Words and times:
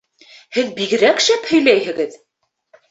Һеҙ 0.57 0.71
бигерәк 0.79 1.23
шәп 1.27 1.47
һөйләйһегеҙ. 1.53 2.21